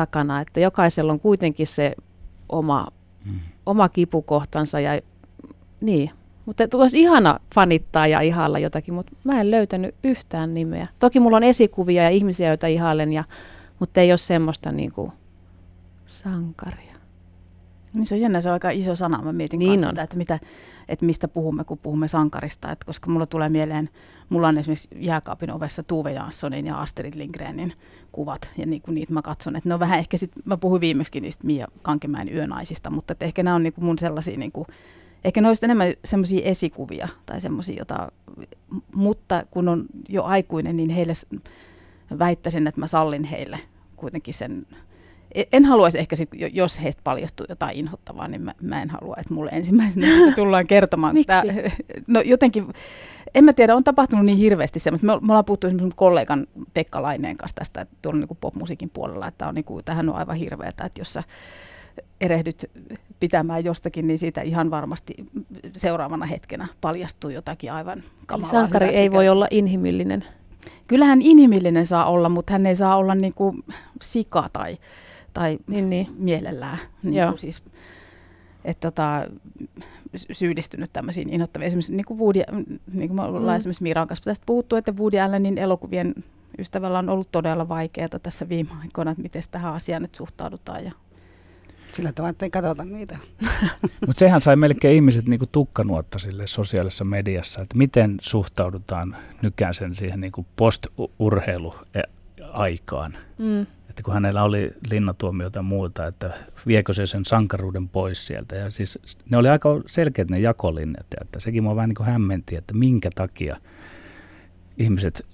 takana, 0.00 0.40
että 0.40 0.60
jokaisella 0.60 1.12
on 1.12 1.20
kuitenkin 1.20 1.66
se 1.66 1.94
oma, 2.48 2.86
mm. 3.24 3.40
oma 3.66 3.88
kipukohtansa 3.88 4.80
ja 4.80 5.00
niin. 5.80 6.10
Mutta 6.46 6.64
olisi 6.74 7.00
ihana 7.00 7.40
fanittaa 7.54 8.06
ja 8.06 8.20
ihailla 8.20 8.58
jotakin, 8.58 8.94
mutta 8.94 9.12
mä 9.24 9.40
en 9.40 9.50
löytänyt 9.50 9.94
yhtään 10.04 10.54
nimeä. 10.54 10.86
Toki 10.98 11.20
mulla 11.20 11.36
on 11.36 11.42
esikuvia 11.42 12.02
ja 12.02 12.08
ihmisiä, 12.08 12.48
joita 12.48 12.66
ihailen, 12.66 13.12
ja, 13.12 13.24
mutta 13.78 14.00
ei 14.00 14.12
ole 14.12 14.18
semmoista 14.18 14.72
niinku 14.72 15.12
sankaria. 16.06 16.89
Niin 17.92 18.06
se 18.06 18.14
on 18.14 18.20
jännä, 18.20 18.40
se 18.40 18.48
on 18.48 18.52
aika 18.52 18.70
iso 18.70 18.96
sana. 18.96 19.22
Mä 19.22 19.32
mietin 19.32 19.58
niin 19.58 19.80
sitä, 19.80 20.02
että, 20.02 20.16
mitä, 20.16 20.38
että 20.88 21.06
mistä 21.06 21.28
puhumme, 21.28 21.64
kun 21.64 21.78
puhumme 21.78 22.08
sankarista. 22.08 22.72
Et 22.72 22.84
koska 22.84 23.10
mulla 23.10 23.26
tulee 23.26 23.48
mieleen, 23.48 23.88
mulla 24.28 24.48
on 24.48 24.58
esimerkiksi 24.58 24.88
jääkaapin 24.96 25.52
ovessa 25.52 25.82
Tuve 25.82 26.12
Janssonin 26.12 26.66
ja 26.66 26.80
Astrid 26.80 27.14
Lindgrenin 27.16 27.72
kuvat. 28.12 28.50
Ja 28.58 28.66
niin 28.66 28.82
kuin 28.82 28.94
niitä 28.94 29.12
mä 29.12 29.22
katson. 29.22 29.56
Että 29.56 29.68
ne 29.68 29.74
on 29.74 29.80
vähän 29.80 29.98
ehkä 29.98 30.16
sit, 30.16 30.32
mä 30.44 30.56
puhuin 30.56 30.80
viimeksi 30.80 31.20
niistä 31.20 31.46
Mia 31.46 31.68
Kankemäen 31.82 32.34
yönaisista, 32.34 32.90
mutta 32.90 33.12
että 33.12 33.24
ehkä 33.24 33.42
nämä 33.42 33.56
on 33.56 33.62
niin 33.62 33.72
kuin 33.72 33.84
mun 33.84 33.98
sellaisia, 33.98 34.38
niin 34.38 34.52
kuin, 34.52 34.66
ehkä 35.24 35.40
ne 35.40 35.48
olisi 35.48 35.66
enemmän 35.66 35.94
semmoisia 36.04 36.44
esikuvia 36.44 37.08
tai 37.26 37.40
semmoisia, 37.40 37.78
jota, 37.78 38.12
mutta 38.94 39.42
kun 39.50 39.68
on 39.68 39.86
jo 40.08 40.24
aikuinen, 40.24 40.76
niin 40.76 40.90
heille 40.90 41.12
väittäisin, 42.18 42.66
että 42.66 42.80
mä 42.80 42.86
sallin 42.86 43.24
heille 43.24 43.60
kuitenkin 43.96 44.34
sen 44.34 44.66
en 45.52 45.64
haluaisi 45.64 45.98
ehkä 45.98 46.16
sit, 46.16 46.28
jos 46.52 46.82
heistä 46.82 47.00
paljastuu 47.04 47.46
jotain 47.48 47.76
inhottavaa, 47.76 48.28
niin 48.28 48.42
mä, 48.42 48.54
mä 48.62 48.82
en 48.82 48.90
halua, 48.90 49.16
että 49.18 49.34
mulle 49.34 49.50
ensimmäisenä 49.52 50.06
tullaan 50.36 50.66
kertomaan. 50.66 51.14
Miksi? 51.14 51.26
Tää, 51.26 51.42
no 52.06 52.20
jotenkin, 52.20 52.72
en 53.34 53.44
mä 53.44 53.52
tiedä, 53.52 53.76
on 53.76 53.84
tapahtunut 53.84 54.24
niin 54.24 54.38
hirveästi 54.38 54.78
semmoista. 54.78 55.06
Me, 55.06 55.12
me 55.12 55.32
ollaan 55.32 55.44
puhuttu 55.44 55.66
esimerkiksi 55.66 55.96
kollegan 55.96 56.46
Pekka 56.74 57.02
Laineen 57.02 57.36
kanssa 57.36 57.54
tästä, 57.54 57.80
että 57.80 57.96
tuolla 58.02 58.20
niin 58.20 58.38
popmusiikin 58.40 58.90
puolella, 58.90 59.28
että 59.28 59.48
on 59.48 59.54
niin 59.54 59.64
kuin, 59.64 59.84
tähän 59.84 60.08
on 60.08 60.16
aivan 60.16 60.36
hirveätä, 60.36 60.84
että 60.84 61.00
jos 61.00 61.12
sä 61.12 61.22
erehdyt 62.20 62.70
pitämään 63.20 63.64
jostakin, 63.64 64.06
niin 64.06 64.18
siitä 64.18 64.40
ihan 64.40 64.70
varmasti 64.70 65.14
seuraavana 65.76 66.26
hetkenä 66.26 66.66
paljastuu 66.80 67.30
jotakin 67.30 67.72
aivan 67.72 68.02
kamalaa. 68.26 68.50
Sankari 68.50 68.86
ei 68.86 69.12
voi 69.12 69.28
olla 69.28 69.46
inhimillinen. 69.50 70.24
Kyllähän 70.86 71.22
inhimillinen 71.22 71.86
saa 71.86 72.04
olla, 72.04 72.28
mutta 72.28 72.52
hän 72.52 72.66
ei 72.66 72.76
saa 72.76 72.96
olla 72.96 73.14
niin 73.14 73.34
kuin 73.34 73.64
sika 74.02 74.48
tai 74.52 74.78
tai 75.32 75.58
niin, 75.66 75.90
niin. 75.90 76.06
mielellään. 76.18 76.78
Niin 77.02 77.28
kuin 77.28 77.38
siis, 77.38 77.62
että 78.64 78.90
tota, 78.90 79.26
syyllistynyt 80.32 80.92
tämmöisiin 80.92 81.28
inhottaviin. 81.28 81.66
Esimerkiksi 81.66 81.94
niin 81.94 82.04
kuin 82.04 82.20
Woody, 82.20 82.40
niin 82.92 83.08
kuin 83.08 83.16
me 83.16 83.22
ollaan 83.22 83.44
mm. 83.44 83.56
esimerkiksi 83.56 83.82
Miran 83.82 84.08
kanssa 84.08 84.24
tästä 84.24 84.46
puhuttu, 84.46 84.76
että 84.76 84.92
Woody 84.92 85.18
Allenin 85.18 85.58
elokuvien 85.58 86.14
ystävällä 86.58 86.98
on 86.98 87.08
ollut 87.08 87.32
todella 87.32 87.68
vaikeaa 87.68 88.08
tässä 88.22 88.48
viime 88.48 88.70
aikoina, 88.80 89.10
että 89.10 89.22
miten 89.22 89.42
tähän 89.50 89.74
asiaan 89.74 90.02
nyt 90.02 90.14
suhtaudutaan. 90.14 90.84
Ja 90.84 90.92
sillä 91.92 92.12
tavalla, 92.12 92.30
että 92.30 92.46
ei 92.46 92.50
katsota 92.50 92.84
niitä. 92.84 93.18
Mutta 94.06 94.18
sehän 94.18 94.40
sai 94.40 94.56
melkein 94.56 94.94
ihmiset 94.94 95.28
niinku 95.28 95.46
tukkanuotta 95.46 96.18
sille 96.18 96.46
sosiaalisessa 96.46 97.04
mediassa, 97.04 97.62
että 97.62 97.78
miten 97.78 98.18
suhtaudutaan 98.22 99.16
nykään 99.42 99.74
sen 99.74 99.94
siihen 99.94 100.20
niinku 100.20 100.46
post-urheiluaikaan. 100.56 103.16
Mm 103.38 103.66
että 104.00 104.04
kun 104.04 104.14
hänellä 104.14 104.42
oli 104.42 104.72
linnatuomiota 104.90 105.58
ja 105.58 105.62
muuta, 105.62 106.06
että 106.06 106.34
viekö 106.66 106.92
se 106.92 107.06
sen 107.06 107.24
sankaruuden 107.24 107.88
pois 107.88 108.26
sieltä. 108.26 108.56
Ja 108.56 108.70
siis 108.70 108.98
ne 109.30 109.36
oli 109.36 109.48
aika 109.48 109.68
selkeät 109.86 110.30
ne 110.30 110.38
jakolinjat, 110.38 111.06
ja 111.10 111.18
että 111.22 111.40
sekin 111.40 111.62
mua 111.62 111.76
vähän 111.76 111.88
niin 111.88 111.96
kuin 111.96 112.06
hämmenti, 112.06 112.56
että 112.56 112.74
minkä 112.74 113.10
takia 113.14 113.56
ihmiset 114.78 115.26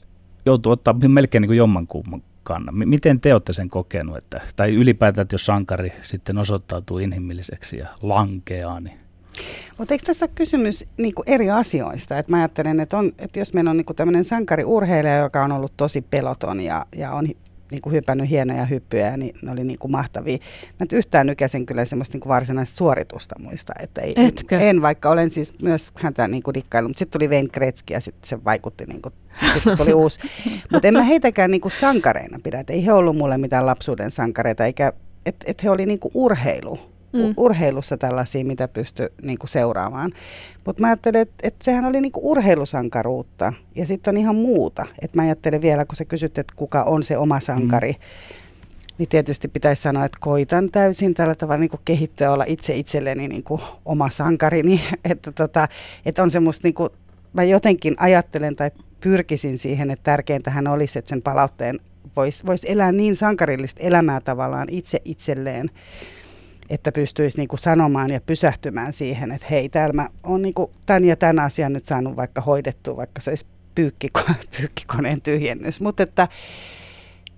joutuu 0.46 0.72
ottaa 0.72 0.94
melkein 1.08 1.42
niin 1.42 1.48
kuin 1.48 1.56
jommankumman 1.56 2.22
kannan. 2.42 2.88
Miten 2.88 3.20
te 3.20 3.32
olette 3.32 3.52
sen 3.52 3.70
kokenut, 3.70 4.16
että, 4.16 4.40
tai 4.56 4.74
ylipäätään, 4.74 5.22
että 5.22 5.34
jos 5.34 5.46
sankari 5.46 5.92
sitten 6.02 6.38
osoittautuu 6.38 6.98
inhimilliseksi 6.98 7.78
ja 7.78 7.86
lankeaa, 8.02 8.80
niin 8.80 8.98
mutta 9.78 9.94
eikö 9.94 10.06
tässä 10.06 10.24
ole 10.26 10.32
kysymys 10.34 10.84
niin 10.96 11.12
eri 11.26 11.50
asioista? 11.50 12.18
Et 12.18 12.28
mä 12.28 12.36
ajattelen, 12.36 12.80
että, 12.80 12.98
on, 12.98 13.12
että 13.18 13.38
jos 13.38 13.54
meillä 13.54 13.70
on 13.70 13.76
niin 13.76 13.96
tämmöinen 13.96 14.24
sankariurheilija, 14.24 15.16
joka 15.16 15.44
on 15.44 15.52
ollut 15.52 15.72
tosi 15.76 16.02
peloton 16.02 16.60
ja, 16.60 16.86
ja 16.96 17.12
on 17.12 17.26
niin 17.70 17.82
kuin 17.82 17.92
hypännyt 17.92 18.30
hienoja 18.30 18.64
hyppyjä, 18.64 19.16
niin 19.16 19.34
ne 19.42 19.50
oli 19.50 19.64
niin 19.64 19.78
kuin 19.78 19.90
mahtavia. 19.90 20.38
Mä 20.66 20.76
nyt 20.80 20.92
yhtään 20.92 21.26
nykäisen 21.26 21.66
kyllä 21.66 21.84
semmoista 21.84 22.14
niin 22.14 22.20
kuin 22.20 22.30
varsinaista 22.30 22.76
suoritusta 22.76 23.34
muista. 23.38 23.72
Että 23.80 24.00
ei, 24.00 24.14
Etkö? 24.16 24.58
En, 24.58 24.82
vaikka 24.82 25.10
olen 25.10 25.30
siis 25.30 25.52
myös 25.62 25.92
häntä 25.94 26.28
niin 26.28 26.42
kuin 26.42 26.54
dikkailu, 26.54 26.88
mutta 26.88 26.98
sitten 26.98 27.20
tuli 27.20 27.30
Wayne 27.30 27.48
Gretzky 27.48 27.94
ja 27.94 28.00
sitten 28.00 28.28
se 28.28 28.44
vaikutti, 28.44 28.84
niin 28.84 29.02
kuin, 29.02 29.14
sitten 29.54 29.76
tuli 29.76 29.92
uusi. 30.02 30.20
Mutta 30.72 30.88
en 30.88 30.94
mä 30.94 31.02
heitäkään 31.02 31.50
niin 31.50 31.60
kuin 31.60 31.72
sankareina 31.72 32.38
pidä, 32.42 32.60
että 32.60 32.72
ei 32.72 32.86
he 32.86 32.92
ollut 32.92 33.16
mulle 33.16 33.38
mitään 33.38 33.66
lapsuuden 33.66 34.10
sankareita, 34.10 34.64
eikä, 34.64 34.92
että 35.26 35.46
et 35.48 35.64
he 35.64 35.70
oli 35.70 35.86
niin 35.86 35.98
kuin 35.98 36.12
urheilu 36.14 36.95
mm. 37.16 37.34
urheilussa 37.36 37.96
tällaisia, 37.96 38.44
mitä 38.44 38.68
pystyi 38.68 39.08
niinku 39.22 39.46
seuraamaan. 39.46 40.12
Mutta 40.66 40.80
mä 40.80 40.86
ajattelen, 40.86 41.22
että 41.22 41.34
et 41.42 41.54
sehän 41.62 41.84
oli 41.84 42.00
niinku 42.00 42.30
urheilusankaruutta 42.30 43.52
ja 43.74 43.86
sitten 43.86 44.12
on 44.14 44.18
ihan 44.18 44.36
muuta. 44.36 44.86
Et 45.02 45.14
mä 45.14 45.22
ajattelen 45.22 45.62
vielä, 45.62 45.84
kun 45.84 45.96
sä 45.96 46.04
kysyt, 46.04 46.38
että 46.38 46.54
kuka 46.56 46.82
on 46.82 47.02
se 47.02 47.18
oma 47.18 47.40
sankari, 47.40 47.92
mm. 47.92 47.98
niin 48.98 49.08
tietysti 49.08 49.48
pitäisi 49.48 49.82
sanoa, 49.82 50.04
että 50.04 50.18
koitan 50.20 50.70
täysin 50.70 51.14
tällä 51.14 51.34
tavalla 51.34 51.60
niinku 51.60 51.80
kehittyä 51.84 52.32
olla 52.32 52.44
itse 52.46 52.74
itselleni 52.74 53.28
niinku 53.28 53.60
oma 53.84 54.10
sankarini. 54.10 54.80
että 55.12 55.32
tota, 55.32 55.68
et 56.06 56.18
on 56.18 56.30
semmoista, 56.30 56.66
niinku, 56.66 56.88
mä 57.32 57.44
jotenkin 57.44 57.94
ajattelen 57.98 58.56
tai 58.56 58.70
pyrkisin 59.00 59.58
siihen, 59.58 59.90
että 59.90 60.02
tärkeintähän 60.02 60.66
olisi, 60.66 60.98
että 60.98 61.08
sen 61.08 61.22
palautteen 61.22 61.78
voisi 62.16 62.46
vois 62.46 62.64
elää 62.64 62.92
niin 62.92 63.16
sankarillista 63.16 63.82
elämää 63.82 64.20
tavallaan 64.20 64.68
itse 64.70 65.00
itselleen 65.04 65.70
että 66.70 66.92
pystyisi 66.92 67.38
niin 67.38 67.48
kuin 67.48 67.60
sanomaan 67.60 68.10
ja 68.10 68.20
pysähtymään 68.20 68.92
siihen, 68.92 69.32
että 69.32 69.46
hei, 69.50 69.68
täällä 69.68 69.92
mä 69.92 70.08
oon 70.24 70.42
niin 70.42 70.54
kuin 70.54 70.70
tämän 70.86 71.04
ja 71.04 71.16
tämän 71.16 71.38
asian 71.38 71.72
nyt 71.72 71.86
saanut 71.86 72.16
vaikka 72.16 72.40
hoidettua, 72.40 72.96
vaikka 72.96 73.20
se 73.20 73.30
olisi 73.30 73.46
pyykkiko- 73.80 74.34
pyykkikoneen 74.58 75.22
tyhjennys. 75.22 75.80
Mutta 75.80 76.02
että, 76.02 76.28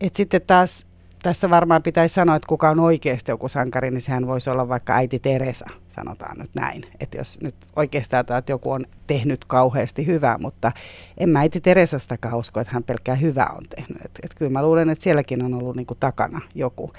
että 0.00 0.16
sitten 0.16 0.42
taas 0.46 0.86
tässä 1.22 1.50
varmaan 1.50 1.82
pitäisi 1.82 2.14
sanoa, 2.14 2.36
että 2.36 2.48
kuka 2.48 2.70
on 2.70 2.80
oikeasti 2.80 3.30
joku 3.30 3.48
sankari, 3.48 3.90
niin 3.90 4.02
sehän 4.02 4.26
voisi 4.26 4.50
olla 4.50 4.68
vaikka 4.68 4.94
äiti 4.94 5.18
Teresa, 5.18 5.66
sanotaan 5.90 6.38
nyt 6.38 6.50
näin. 6.54 6.82
Että 7.00 7.18
jos 7.18 7.38
nyt 7.42 7.54
oikeastaan 7.76 8.24
että 8.38 8.52
joku 8.52 8.70
on 8.70 8.84
tehnyt 9.06 9.44
kauheasti 9.44 10.06
hyvää, 10.06 10.38
mutta 10.38 10.72
en 11.18 11.28
mä 11.28 11.40
äiti 11.40 11.60
Teresastakaan 11.60 12.38
usko, 12.38 12.60
että 12.60 12.72
hän 12.72 12.84
pelkkää 12.84 13.14
hyvää 13.14 13.50
on 13.56 13.64
tehnyt. 13.76 14.04
Että 14.04 14.20
et 14.24 14.34
kyllä 14.34 14.50
mä 14.50 14.62
luulen, 14.62 14.90
että 14.90 15.04
sielläkin 15.04 15.42
on 15.44 15.54
ollut 15.54 15.76
niinku 15.76 15.94
takana 15.94 16.40
joku, 16.54 16.92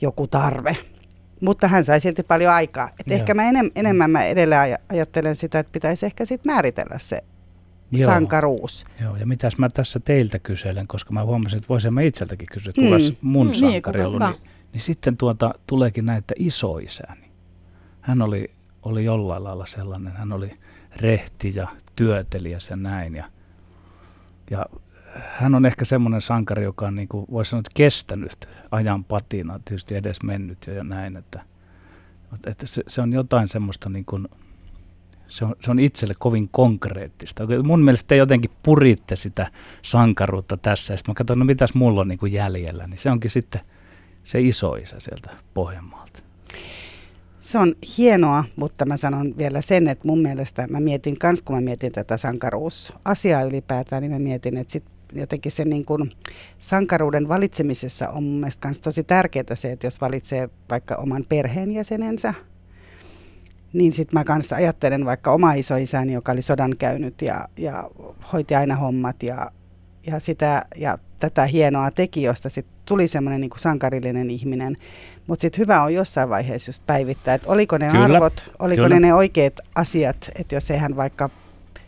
joku 0.00 0.26
tarve. 0.26 0.76
Mutta 1.40 1.68
hän 1.68 1.84
sai 1.84 2.00
silti 2.00 2.22
paljon 2.22 2.52
aikaa. 2.52 2.90
Et 3.00 3.12
ehkä 3.12 3.34
mä 3.34 3.48
enem, 3.48 3.70
enemmän 3.74 4.10
mä 4.10 4.24
edelleen 4.24 4.78
ajattelen 4.88 5.36
sitä, 5.36 5.58
että 5.58 5.72
pitäisi 5.72 6.06
ehkä 6.06 6.24
sit 6.24 6.44
määritellä 6.44 6.98
se 6.98 7.24
Joo. 7.90 8.06
sankaruus. 8.06 8.84
Joo, 9.00 9.16
ja 9.16 9.26
mitäs 9.26 9.58
mä 9.58 9.68
tässä 9.68 10.00
teiltä 10.00 10.38
kyselen, 10.38 10.86
koska 10.86 11.12
mä 11.12 11.24
huomasin, 11.24 11.56
että 11.56 11.68
voisin 11.68 11.94
mä 11.94 12.00
itseltäkin 12.00 12.48
kysyä, 12.52 12.70
että 12.70 12.82
kuka 12.82 12.98
mm. 12.98 13.16
mun 13.20 13.46
mm, 13.46 13.52
sankari 13.52 14.00
niin, 14.00 14.06
ollut. 14.06 14.20
Niin, 14.20 14.50
niin 14.72 14.80
sitten 14.80 15.16
tuota, 15.16 15.54
tuleekin 15.66 16.06
näitä 16.06 16.34
isoisäni. 16.38 17.30
Hän 18.00 18.22
oli, 18.22 18.50
oli 18.82 19.04
jollain 19.04 19.44
lailla 19.44 19.66
sellainen, 19.66 20.12
hän 20.12 20.32
oli 20.32 20.50
rehti 20.96 21.52
ja 21.54 21.68
työtelijäs 21.96 22.70
ja 22.70 22.76
näin. 22.76 23.14
Ja, 23.14 23.24
ja 24.50 24.66
hän 25.22 25.54
on 25.54 25.66
ehkä 25.66 25.84
semmoinen 25.84 26.20
sankari, 26.20 26.64
joka 26.64 26.86
on 26.86 26.94
niin 26.94 27.08
kuin, 27.08 27.26
voisi 27.30 27.50
sanoa, 27.50 27.62
kestänyt 27.74 28.48
ajan 28.70 29.04
patina, 29.04 29.60
tietysti 29.64 29.94
edes 29.94 30.22
mennyt 30.22 30.66
ja 30.76 30.84
näin, 30.84 31.16
että, 31.16 31.42
että 32.46 32.66
se, 32.66 32.82
se 32.86 33.02
on 33.02 33.12
jotain 33.12 33.48
semmoista 33.48 33.88
niin 33.88 34.04
kuin, 34.04 34.28
se 35.28 35.44
on, 35.44 35.54
se 35.60 35.70
on 35.70 35.78
itselle 35.78 36.14
kovin 36.18 36.48
konkreettista. 36.48 37.44
Mun 37.64 37.84
mielestä 37.84 38.08
te 38.08 38.16
jotenkin 38.16 38.50
puritte 38.62 39.16
sitä 39.16 39.50
sankaruutta 39.82 40.56
tässä, 40.56 40.94
ja 40.94 40.98
sitten 40.98 41.12
mä 41.12 41.16
katson, 41.16 41.38
no 41.38 41.44
mitäs 41.44 41.74
mulla 41.74 42.00
on 42.00 42.08
niin 42.08 42.18
kuin 42.18 42.32
jäljellä, 42.32 42.86
niin 42.86 42.98
se 42.98 43.10
onkin 43.10 43.30
sitten 43.30 43.60
se 44.24 44.40
isoisä 44.40 44.96
sieltä 45.00 45.30
Pohjanmaalta. 45.54 46.22
Se 47.38 47.58
on 47.58 47.74
hienoa, 47.98 48.44
mutta 48.56 48.86
mä 48.86 48.96
sanon 48.96 49.34
vielä 49.38 49.60
sen, 49.60 49.88
että 49.88 50.08
mun 50.08 50.18
mielestä 50.18 50.66
mä 50.70 50.80
mietin 50.80 51.18
kans, 51.18 51.42
kun 51.42 51.56
mä 51.56 51.60
mietin 51.60 51.92
tätä 51.92 52.16
sankaruusasiaa 52.16 53.42
ylipäätään, 53.42 54.02
niin 54.02 54.12
mä 54.12 54.18
mietin, 54.18 54.56
että 54.56 54.72
sit 54.72 54.84
jotenkin 55.12 55.52
se 55.52 55.64
niin 55.64 55.84
kuin 55.84 56.12
sankaruuden 56.58 57.28
valitsemisessa 57.28 58.08
on 58.08 58.22
mun 58.22 58.40
mielestä 58.40 58.68
myös 58.68 58.78
tosi 58.78 59.04
tärkeää 59.04 59.54
se, 59.54 59.72
että 59.72 59.86
jos 59.86 60.00
valitsee 60.00 60.48
vaikka 60.70 60.94
oman 60.94 61.24
perheenjäsenensä, 61.28 62.34
niin 63.72 63.92
sitten 63.92 64.20
mä 64.20 64.24
kanssa 64.24 64.56
ajattelen 64.56 65.04
vaikka 65.04 65.32
oma 65.32 65.52
isoisäni, 65.52 66.12
joka 66.12 66.32
oli 66.32 66.42
sodan 66.42 66.76
käynyt 66.78 67.22
ja, 67.22 67.48
ja 67.56 67.90
hoiti 68.32 68.54
aina 68.54 68.74
hommat 68.74 69.22
ja, 69.22 69.50
ja, 70.06 70.20
sitä, 70.20 70.64
ja 70.76 70.98
tätä 71.18 71.46
hienoa 71.46 71.90
teki, 71.90 72.22
josta 72.22 72.48
sitten 72.48 72.76
tuli 72.84 73.08
semmoinen 73.08 73.40
niin 73.40 73.50
sankarillinen 73.56 74.30
ihminen. 74.30 74.76
Mutta 75.26 75.40
sitten 75.40 75.58
hyvä 75.58 75.82
on 75.82 75.94
jossain 75.94 76.28
vaiheessa 76.28 76.68
just 76.68 76.82
päivittää, 76.86 77.34
että 77.34 77.48
oliko 77.50 77.78
ne 77.78 77.90
Kyllä, 77.90 78.04
arvot, 78.04 78.52
oliko 78.58 78.82
kyllä. 78.82 78.94
ne 78.94 79.06
ne 79.06 79.14
oikeat 79.14 79.60
asiat, 79.74 80.30
että 80.38 80.54
jos 80.54 80.70
ei 80.70 80.78
hän 80.78 80.96
vaikka 80.96 81.30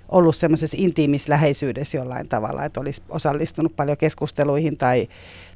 ollut 0.09 0.37
semmoisessa 0.37 0.77
intiimissä 0.81 1.31
läheisyydessä 1.31 1.99
jollain 1.99 2.29
tavalla, 2.29 2.65
että 2.65 2.81
olisi 2.81 3.03
osallistunut 3.09 3.77
paljon 3.77 3.97
keskusteluihin 3.97 4.77
tai, 4.77 5.09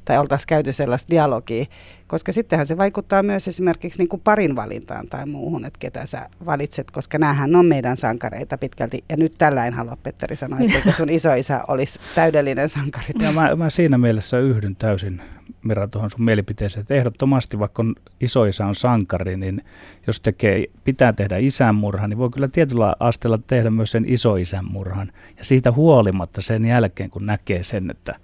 tai 0.05 0.17
oltaisiin 0.17 0.47
käyty 0.47 0.73
sellaista 0.73 1.09
dialogia, 1.09 1.65
koska 2.07 2.31
sittenhän 2.31 2.67
se 2.67 2.77
vaikuttaa 2.77 3.23
myös 3.23 3.47
esimerkiksi 3.47 3.99
niin 3.99 4.09
kuin 4.09 4.21
parin 4.21 4.55
valintaan 4.55 5.07
tai 5.07 5.25
muuhun, 5.25 5.65
että 5.65 5.79
ketä 5.79 6.05
sä 6.05 6.29
valitset, 6.45 6.91
koska 6.91 7.17
näähän 7.17 7.55
on 7.55 7.65
meidän 7.65 7.97
sankareita 7.97 8.57
pitkälti. 8.57 9.03
Ja 9.09 9.17
nyt 9.17 9.33
tällä 9.37 9.65
en 9.65 9.73
halua, 9.73 9.97
Petteri, 10.03 10.35
sanoa, 10.35 10.59
että 10.77 10.91
sun 10.91 11.09
isoisä 11.09 11.61
olisi 11.67 11.99
täydellinen 12.15 12.69
sankari. 12.69 13.07
Ja 13.19 13.31
mä, 13.31 13.55
mä 13.55 13.69
siinä 13.69 13.97
mielessä 13.97 14.39
yhdyn 14.39 14.75
täysin 14.75 15.21
Mira 15.63 15.87
tuohon 15.87 16.11
sun 16.11 16.25
mielipiteeseen, 16.25 16.81
että 16.81 16.93
ehdottomasti 16.93 17.59
vaikka 17.59 17.81
on 17.81 17.95
isoisä 18.21 18.65
on 18.65 18.75
sankari, 18.75 19.37
niin 19.37 19.61
jos 20.07 20.19
tekee, 20.19 20.65
pitää 20.83 21.13
tehdä 21.13 21.37
isän 21.37 21.75
murha, 21.75 22.07
niin 22.07 22.17
voi 22.17 22.29
kyllä 22.29 22.47
tietyllä 22.47 22.95
asteella 22.99 23.37
tehdä 23.37 23.69
myös 23.69 23.91
sen 23.91 24.05
isoisän 24.07 24.65
murhan. 24.65 25.11
Ja 25.37 25.45
siitä 25.45 25.71
huolimatta 25.71 26.41
sen 26.41 26.65
jälkeen, 26.65 27.09
kun 27.09 27.25
näkee 27.25 27.63
sen, 27.63 27.91
että 27.91 28.15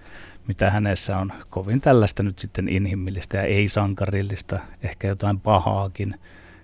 mitä 0.50 0.72
hänessä 0.72 1.18
on 1.18 1.34
kovin 1.50 1.82
tällaista 1.82 2.24
nyt 2.24 2.40
sitten 2.40 2.70
inhimillistä 2.70 3.38
ja 3.38 3.44
ei-sankarillista, 3.44 4.60
ehkä 4.84 5.08
jotain 5.08 5.40
pahaakin, 5.40 6.16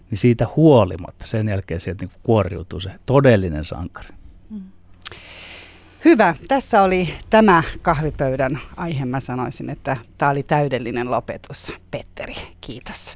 niin 0.10 0.18
siitä 0.18 0.48
huolimatta 0.56 1.26
sen 1.26 1.50
jälkeen 1.50 1.80
sieltä 1.80 2.06
niin 2.06 2.22
kuoriutuu 2.24 2.80
se 2.80 2.92
todellinen 3.06 3.66
sankari. 3.66 4.10
Hyvä. 6.06 6.36
Tässä 6.48 6.82
oli 6.82 7.14
tämä 7.30 7.64
kahvipöydän 7.82 8.60
aihe. 8.78 9.06
Mä 9.06 9.20
sanoisin, 9.20 9.70
että 9.70 9.98
tämä 10.18 10.32
oli 10.32 10.44
täydellinen 10.44 11.12
lopetus. 11.12 11.72
Petteri, 11.92 12.36
kiitos. 12.62 13.16